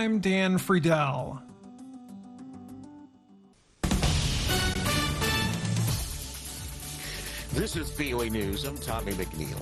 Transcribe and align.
I'm 0.00 0.18
Dan 0.18 0.56
Friedel. 0.56 1.42
This 7.52 7.76
is 7.76 7.90
VOA 7.90 8.30
News. 8.30 8.64
I'm 8.64 8.78
Tommy 8.78 9.12
McNeil. 9.12 9.60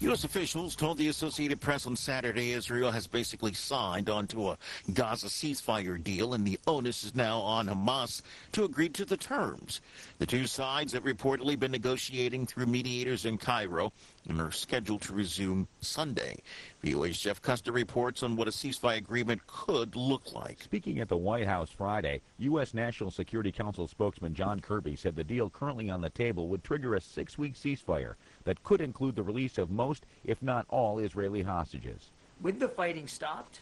U.S. 0.00 0.24
officials 0.24 0.74
told 0.74 0.98
the 0.98 1.06
Associated 1.06 1.60
Press 1.60 1.86
on 1.86 1.94
Saturday 1.94 2.50
Israel 2.50 2.90
has 2.90 3.06
basically 3.06 3.52
signed 3.52 4.10
onto 4.10 4.48
a 4.48 4.58
Gaza 4.92 5.28
ceasefire 5.28 6.02
deal, 6.02 6.34
and 6.34 6.44
the 6.44 6.58
onus 6.66 7.04
is 7.04 7.14
now 7.14 7.38
on 7.38 7.68
Hamas 7.68 8.22
to 8.52 8.64
agree 8.64 8.88
to 8.88 9.04
the 9.04 9.16
terms. 9.16 9.80
The 10.18 10.26
two 10.26 10.48
sides 10.48 10.94
have 10.94 11.04
reportedly 11.04 11.56
been 11.56 11.70
negotiating 11.70 12.48
through 12.48 12.66
mediators 12.66 13.24
in 13.24 13.38
Cairo 13.38 13.92
and 14.28 14.40
are 14.40 14.50
scheduled 14.50 15.02
to 15.02 15.12
resume 15.12 15.68
Sunday. 15.80 16.36
VOA's 16.84 17.18
Jeff 17.18 17.40
Custer 17.40 17.72
reports 17.72 18.22
on 18.22 18.36
what 18.36 18.48
a 18.48 18.50
ceasefire 18.50 18.98
agreement 18.98 19.46
could 19.46 19.96
look 19.96 20.32
like. 20.32 20.62
Speaking 20.62 21.00
at 21.00 21.08
the 21.08 21.16
White 21.16 21.46
House 21.46 21.70
Friday, 21.70 22.20
U.S. 22.38 22.74
National 22.74 23.10
Security 23.10 23.52
Council 23.52 23.88
spokesman 23.88 24.34
John 24.34 24.60
Kirby 24.60 24.96
said 24.96 25.16
the 25.16 25.24
deal 25.24 25.50
currently 25.50 25.90
on 25.90 26.00
the 26.00 26.10
table 26.10 26.48
would 26.48 26.64
trigger 26.64 26.94
a 26.94 27.00
six-week 27.00 27.54
ceasefire 27.54 28.14
that 28.44 28.62
could 28.64 28.80
include 28.80 29.16
the 29.16 29.22
release 29.22 29.58
of 29.58 29.70
most, 29.70 30.06
if 30.24 30.42
not 30.42 30.66
all, 30.68 30.98
Israeli 30.98 31.42
hostages. 31.42 32.10
With 32.40 32.58
the 32.58 32.68
fighting 32.68 33.08
stopped, 33.08 33.60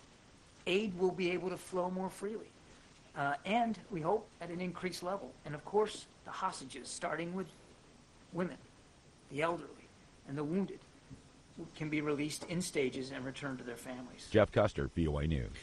aid 0.66 0.98
will 0.98 1.12
be 1.12 1.30
able 1.30 1.50
to 1.50 1.56
flow 1.56 1.91
more 1.91 2.10
freely. 2.10 2.48
Uh, 3.16 3.34
and 3.44 3.78
we 3.91 4.00
hope 4.00 4.27
at 4.41 4.50
an 4.50 4.60
increased 4.60 5.02
level. 5.02 5.30
And 5.46 5.55
of 5.55 5.64
course, 5.64 6.06
the 6.24 6.33
hostages, 6.33 6.88
starting 6.88 7.33
with 7.34 7.46
women, 8.33 8.56
the 9.30 9.42
elderly, 9.42 9.69
and 10.28 10.37
the 10.37 10.45
wounded, 10.45 10.78
can 11.77 11.88
be 11.88 12.01
released 12.01 12.45
in 12.45 12.60
stages 12.60 13.12
and 13.12 13.24
returned 13.24 13.59
to 13.59 13.64
their 13.64 13.77
families. 13.77 14.27
Jeff 14.30 14.50
Custer, 14.50 14.91
VOA 14.97 15.27
News. 15.27 15.56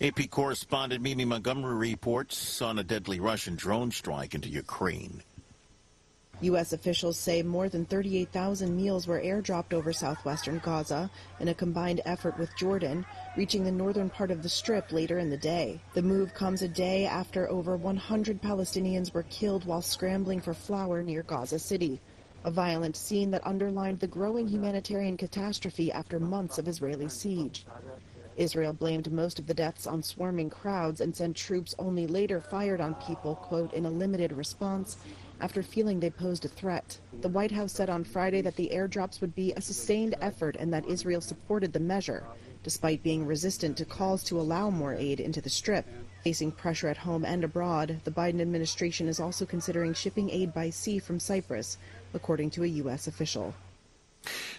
AP 0.00 0.30
correspondent 0.30 1.02
Mimi 1.02 1.24
Montgomery 1.24 1.90
reports 1.90 2.60
on 2.60 2.78
a 2.78 2.84
deadly 2.84 3.20
Russian 3.20 3.54
drone 3.54 3.90
strike 3.90 4.34
into 4.34 4.48
Ukraine. 4.48 5.22
U.S. 6.42 6.72
officials 6.72 7.16
say 7.16 7.40
more 7.40 7.68
than 7.68 7.84
38,000 7.84 8.76
meals 8.76 9.06
were 9.06 9.20
airdropped 9.20 9.72
over 9.72 9.92
southwestern 9.92 10.58
Gaza 10.58 11.08
in 11.38 11.46
a 11.46 11.54
combined 11.54 12.00
effort 12.04 12.36
with 12.36 12.56
Jordan, 12.56 13.06
reaching 13.36 13.62
the 13.62 13.70
northern 13.70 14.10
part 14.10 14.32
of 14.32 14.42
the 14.42 14.48
strip 14.48 14.90
later 14.90 15.18
in 15.18 15.30
the 15.30 15.36
day. 15.36 15.80
The 15.94 16.02
move 16.02 16.34
comes 16.34 16.62
a 16.62 16.68
day 16.68 17.06
after 17.06 17.48
over 17.48 17.76
100 17.76 18.42
Palestinians 18.42 19.14
were 19.14 19.22
killed 19.24 19.64
while 19.64 19.82
scrambling 19.82 20.40
for 20.40 20.52
flour 20.52 21.00
near 21.00 21.22
Gaza 21.22 21.60
City, 21.60 22.00
a 22.44 22.50
violent 22.50 22.96
scene 22.96 23.30
that 23.30 23.46
underlined 23.46 24.00
the 24.00 24.08
growing 24.08 24.48
humanitarian 24.48 25.16
catastrophe 25.16 25.92
after 25.92 26.18
months 26.18 26.58
of 26.58 26.66
Israeli 26.66 27.08
siege. 27.08 27.66
Israel 28.36 28.72
blamed 28.72 29.12
most 29.12 29.38
of 29.38 29.46
the 29.46 29.54
deaths 29.54 29.86
on 29.86 30.02
swarming 30.02 30.50
crowds 30.50 31.00
and 31.00 31.14
said 31.14 31.36
troops 31.36 31.74
only 31.78 32.06
later 32.06 32.40
fired 32.40 32.80
on 32.80 32.94
people, 32.94 33.36
quote, 33.36 33.72
in 33.74 33.84
a 33.86 33.90
limited 33.90 34.32
response 34.32 34.96
after 35.40 35.62
feeling 35.62 36.00
they 36.00 36.10
posed 36.10 36.44
a 36.44 36.48
threat. 36.48 36.98
The 37.20 37.28
White 37.28 37.52
House 37.52 37.72
said 37.72 37.90
on 37.90 38.04
Friday 38.04 38.40
that 38.42 38.56
the 38.56 38.70
airdrops 38.72 39.20
would 39.20 39.34
be 39.34 39.52
a 39.52 39.60
sustained 39.60 40.14
effort 40.20 40.56
and 40.58 40.72
that 40.72 40.86
Israel 40.86 41.20
supported 41.20 41.72
the 41.72 41.80
measure, 41.80 42.24
despite 42.62 43.02
being 43.02 43.26
resistant 43.26 43.76
to 43.78 43.84
calls 43.84 44.22
to 44.24 44.40
allow 44.40 44.70
more 44.70 44.94
aid 44.94 45.20
into 45.20 45.40
the 45.40 45.50
strip. 45.50 45.86
Facing 46.22 46.52
pressure 46.52 46.88
at 46.88 46.96
home 46.96 47.24
and 47.24 47.42
abroad, 47.42 48.00
the 48.04 48.10
Biden 48.10 48.40
administration 48.40 49.08
is 49.08 49.18
also 49.18 49.44
considering 49.44 49.94
shipping 49.94 50.30
aid 50.30 50.54
by 50.54 50.70
sea 50.70 50.98
from 50.98 51.18
Cyprus, 51.18 51.78
according 52.14 52.50
to 52.50 52.62
a 52.62 52.68
U.S. 52.68 53.06
official. 53.08 53.54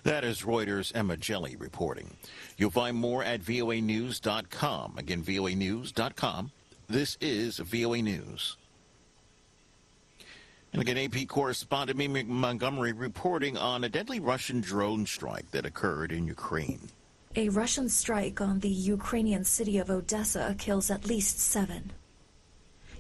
That 0.04 0.26
is 0.26 0.42
Reuters' 0.42 0.92
Emma 0.94 1.16
Jelly 1.16 1.56
reporting. 1.56 2.18
You'll 2.58 2.70
find 2.70 2.98
more 2.98 3.24
at 3.24 3.42
voanews.com. 3.42 4.98
Again, 4.98 5.24
voanews.com. 5.24 6.52
This 6.90 7.18
is 7.22 7.60
VOA 7.60 8.02
News. 8.02 8.58
And 10.74 10.82
again, 10.82 10.98
AP 10.98 11.28
correspondent 11.28 12.00
Mimi 12.00 12.24
Montgomery 12.24 12.94
reporting 12.94 13.58
on 13.58 13.84
a 13.84 13.90
deadly 13.90 14.20
Russian 14.20 14.60
drone 14.60 15.06
strike 15.06 15.52
that 15.52 15.68
occurred 15.68 16.12
in 16.12 16.26
Ukraine. 16.26 16.90
A 17.36 17.50
Russian 17.50 17.90
strike 17.90 18.42
on 18.42 18.60
the 18.60 18.70
Ukrainian 18.70 19.44
city 19.44 19.78
of 19.78 19.92
Odessa 19.92 20.56
kills 20.58 20.90
at 20.90 21.06
least 21.06 21.40
seven. 21.40 21.92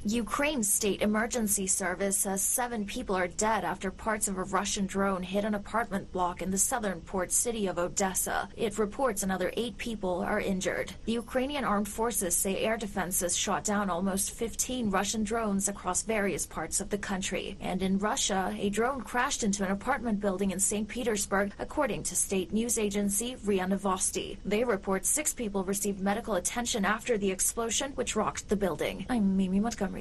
Ukraine's 0.06 0.72
state 0.72 1.02
emergency 1.02 1.66
service 1.66 2.18
says 2.18 2.41
seven 2.41 2.86
people 2.86 3.16
are 3.16 3.30
dead 3.30 3.64
after 3.64 3.90
parts 3.90 4.28
of 4.28 4.38
a 4.38 4.44
Russian 4.44 4.86
drone 4.86 5.24
hit 5.24 5.46
an 5.46 5.56
apartment 5.56 6.12
block 6.12 6.41
in 6.41 6.52
the 6.52 6.58
southern 6.58 7.00
port 7.00 7.31
city 7.31 7.68
of 7.68 7.80
Odessa. 7.80 8.50
It 8.58 8.78
reports 8.78 9.24
another 9.24 9.53
eight 9.56 9.78
people 9.78 10.19
are 10.19 10.41
injured. 10.41 10.91
The 11.06 11.14
Ukrainian 11.14 11.64
armed 11.64 11.88
forces 11.88 12.36
say 12.36 12.58
air 12.58 12.75
defenses 12.75 13.38
shot 13.38 13.64
down 13.64 13.90
almost 13.90 14.31
15 14.31 14.90
Russian 14.90 15.24
drones 15.24 15.69
across 15.69 16.03
various 16.03 16.46
parts 16.46 16.81
of 16.81 16.90
the 16.90 16.97
country. 16.97 17.56
And 17.62 17.81
in 17.81 17.97
Russia, 17.97 18.53
a 18.59 18.70
drone 18.70 19.00
crashed 19.03 19.41
into 19.41 19.64
an 19.64 19.72
apartment 19.72 20.20
building 20.20 20.52
in 20.52 20.59
St. 20.59 20.85
Petersburg, 20.85 21.53
according 21.59 22.03
to 22.03 22.16
state 22.18 22.52
news 22.52 22.78
agency 22.78 23.38
RIA 23.46 23.68
Novosti. 23.68 24.35
They 24.44 24.66
report 24.66 25.06
six 25.06 25.34
people 25.34 25.64
received 25.64 26.02
medical 26.02 26.35
attention 26.35 26.84
after 26.84 27.18
the 27.18 27.31
explosion, 27.31 27.94
which 27.94 28.18
rocked 28.18 28.50
the 28.50 28.58
building. 28.58 29.06
I'm 29.09 29.38
Mimi 29.38 29.62
Montgomery. 29.62 29.93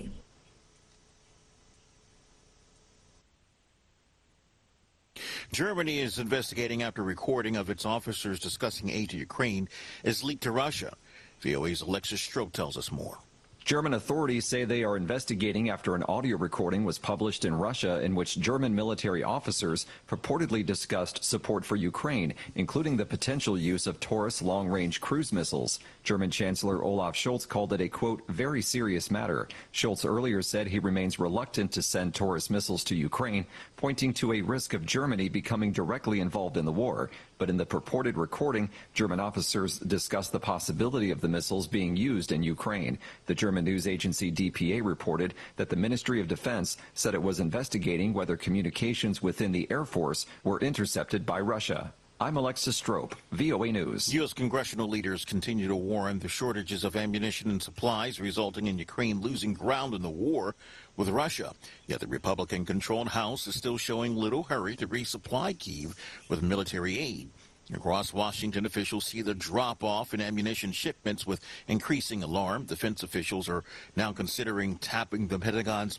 Germany 5.52 5.98
is 5.98 6.18
investigating 6.18 6.82
after 6.82 7.02
recording 7.02 7.56
of 7.56 7.68
its 7.68 7.84
officers 7.84 8.40
discussing 8.40 8.88
aid 8.88 9.10
to 9.10 9.18
Ukraine 9.18 9.68
is 10.02 10.24
leaked 10.24 10.44
to 10.44 10.50
Russia. 10.50 10.94
VOA's 11.40 11.82
Alexis 11.82 12.22
Strope 12.22 12.52
tells 12.52 12.78
us 12.78 12.90
more. 12.90 13.18
German 13.64 13.94
authorities 13.94 14.44
say 14.44 14.64
they 14.64 14.82
are 14.82 14.96
investigating 14.96 15.70
after 15.70 15.94
an 15.94 16.02
audio 16.04 16.36
recording 16.36 16.84
was 16.84 16.98
published 16.98 17.44
in 17.44 17.54
Russia 17.54 18.00
in 18.02 18.16
which 18.16 18.40
German 18.40 18.74
military 18.74 19.22
officers 19.22 19.86
purportedly 20.08 20.66
discussed 20.66 21.22
support 21.22 21.64
for 21.64 21.76
Ukraine, 21.76 22.34
including 22.56 22.96
the 22.96 23.06
potential 23.06 23.56
use 23.56 23.86
of 23.86 24.00
Taurus 24.00 24.42
long-range 24.42 25.00
cruise 25.00 25.32
missiles. 25.32 25.78
German 26.02 26.30
Chancellor 26.30 26.82
Olaf 26.82 27.14
Scholz 27.14 27.46
called 27.48 27.72
it 27.72 27.80
a, 27.80 27.88
quote, 27.88 28.26
very 28.28 28.62
serious 28.62 29.12
matter. 29.12 29.46
Scholz 29.72 30.04
earlier 30.04 30.42
said 30.42 30.66
he 30.66 30.80
remains 30.80 31.20
reluctant 31.20 31.70
to 31.72 31.82
send 31.82 32.14
Taurus 32.14 32.50
missiles 32.50 32.82
to 32.84 32.96
Ukraine, 32.96 33.46
pointing 33.76 34.12
to 34.14 34.32
a 34.32 34.42
risk 34.42 34.74
of 34.74 34.84
Germany 34.84 35.28
becoming 35.28 35.70
directly 35.70 36.18
involved 36.18 36.56
in 36.56 36.64
the 36.64 36.72
war. 36.72 37.10
But 37.38 37.50
in 37.50 37.56
the 37.56 37.66
purported 37.66 38.16
recording, 38.16 38.70
German 38.94 39.20
officers 39.20 39.78
discussed 39.78 40.32
the 40.32 40.40
possibility 40.40 41.10
of 41.10 41.20
the 41.20 41.28
missiles 41.28 41.66
being 41.66 41.96
used 41.96 42.32
in 42.32 42.42
Ukraine. 42.42 42.98
The 43.26 43.34
German 43.34 43.51
news 43.60 43.86
agency 43.86 44.32
DPA 44.32 44.82
reported 44.82 45.34
that 45.56 45.68
the 45.68 45.76
Ministry 45.76 46.20
of 46.20 46.28
Defense 46.28 46.78
said 46.94 47.12
it 47.12 47.22
was 47.22 47.40
investigating 47.40 48.14
whether 48.14 48.36
communications 48.36 49.20
within 49.20 49.52
the 49.52 49.68
Air 49.70 49.84
Force 49.84 50.24
were 50.44 50.60
intercepted 50.60 51.26
by 51.26 51.40
Russia. 51.40 51.92
I'm 52.22 52.36
Alexis 52.36 52.76
Strope, 52.76 53.16
VOA 53.32 53.72
News. 53.72 54.14
U.S. 54.14 54.32
congressional 54.32 54.88
leaders 54.88 55.24
continue 55.24 55.66
to 55.66 55.74
warn 55.74 56.20
the 56.20 56.28
shortages 56.28 56.84
of 56.84 56.94
ammunition 56.94 57.50
and 57.50 57.60
supplies 57.60 58.20
resulting 58.20 58.68
in 58.68 58.78
Ukraine 58.78 59.20
losing 59.20 59.52
ground 59.52 59.92
in 59.92 60.02
the 60.02 60.08
war 60.08 60.54
with 60.96 61.08
Russia. 61.08 61.52
Yet 61.88 61.98
the 61.98 62.06
Republican-controlled 62.06 63.08
House 63.08 63.48
is 63.48 63.56
still 63.56 63.76
showing 63.76 64.14
little 64.14 64.44
hurry 64.44 64.76
to 64.76 64.86
resupply 64.86 65.58
Kiev 65.58 65.96
with 66.28 66.44
military 66.44 66.96
aid. 66.96 67.30
Across 67.74 68.12
Washington, 68.12 68.66
officials 68.66 69.06
see 69.06 69.22
the 69.22 69.34
drop-off 69.34 70.14
in 70.14 70.20
ammunition 70.20 70.72
shipments 70.72 71.26
with 71.26 71.40
increasing 71.68 72.22
alarm. 72.22 72.64
Defense 72.64 73.02
officials 73.02 73.48
are 73.48 73.64
now 73.96 74.12
considering 74.12 74.76
tapping 74.76 75.28
the 75.28 75.38
Pentagon's 75.38 75.98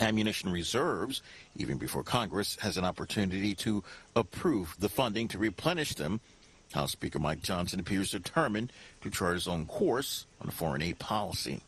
ammunition 0.00 0.50
reserves 0.50 1.22
even 1.56 1.78
before 1.78 2.02
Congress 2.02 2.56
has 2.60 2.76
an 2.76 2.84
opportunity 2.84 3.54
to 3.54 3.84
approve 4.16 4.74
the 4.78 4.88
funding 4.88 5.28
to 5.28 5.38
replenish 5.38 5.94
them. 5.94 6.20
House 6.72 6.92
Speaker 6.92 7.18
Mike 7.18 7.42
Johnson 7.42 7.78
appears 7.78 8.10
determined 8.10 8.72
to 9.02 9.10
chart 9.10 9.34
his 9.34 9.46
own 9.46 9.66
course 9.66 10.26
on 10.40 10.50
foreign 10.50 10.82
aid 10.82 10.98
policy. 10.98 11.60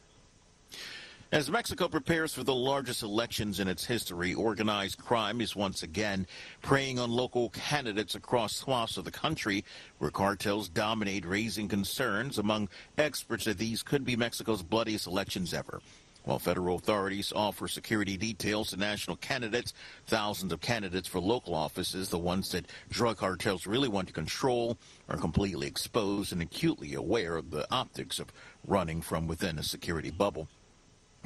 As 1.32 1.50
Mexico 1.50 1.88
prepares 1.88 2.32
for 2.32 2.44
the 2.44 2.54
largest 2.54 3.02
elections 3.02 3.58
in 3.58 3.66
its 3.66 3.84
history, 3.84 4.32
organized 4.32 4.98
crime 4.98 5.40
is 5.40 5.56
once 5.56 5.82
again 5.82 6.24
preying 6.62 7.00
on 7.00 7.10
local 7.10 7.50
candidates 7.50 8.14
across 8.14 8.54
swaths 8.54 8.96
of 8.96 9.04
the 9.04 9.10
country 9.10 9.64
where 9.98 10.12
cartels 10.12 10.68
dominate, 10.68 11.26
raising 11.26 11.66
concerns 11.66 12.38
among 12.38 12.68
experts 12.96 13.44
that 13.46 13.58
these 13.58 13.82
could 13.82 14.04
be 14.04 14.14
Mexico's 14.14 14.62
bloodiest 14.62 15.08
elections 15.08 15.52
ever. 15.52 15.80
While 16.22 16.38
federal 16.38 16.76
authorities 16.76 17.32
offer 17.34 17.66
security 17.66 18.16
details 18.16 18.70
to 18.70 18.76
national 18.76 19.16
candidates, 19.16 19.74
thousands 20.06 20.52
of 20.52 20.60
candidates 20.60 21.08
for 21.08 21.18
local 21.18 21.56
offices, 21.56 22.08
the 22.08 22.18
ones 22.18 22.50
that 22.50 22.66
drug 22.88 23.16
cartels 23.16 23.66
really 23.66 23.88
want 23.88 24.06
to 24.06 24.14
control, 24.14 24.78
are 25.08 25.18
completely 25.18 25.66
exposed 25.66 26.32
and 26.32 26.40
acutely 26.40 26.94
aware 26.94 27.36
of 27.36 27.50
the 27.50 27.66
optics 27.72 28.20
of 28.20 28.32
running 28.64 29.02
from 29.02 29.26
within 29.26 29.58
a 29.58 29.62
security 29.64 30.12
bubble. 30.12 30.46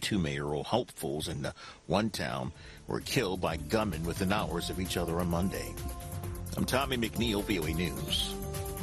Two 0.00 0.18
mayoral 0.18 0.64
hopefuls 0.64 1.28
in 1.28 1.46
one 1.86 2.10
town 2.10 2.52
were 2.86 3.00
killed 3.00 3.40
by 3.40 3.56
gunmen 3.56 4.04
within 4.04 4.32
hours 4.32 4.70
of 4.70 4.80
each 4.80 4.96
other 4.96 5.20
on 5.20 5.28
Monday. 5.28 5.74
I'm 6.56 6.64
Tommy 6.64 6.96
McNeil, 6.96 7.44
VOA 7.44 7.74
News. 7.74 8.34